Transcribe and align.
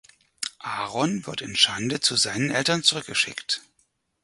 Aaron 0.63 1.27
wird 1.27 1.41
in 1.41 1.55
Schande 1.55 1.99
zu 1.99 2.15
seinen 2.15 2.49
Eltern 2.49 2.81
zurückgeschickt. 2.81 3.61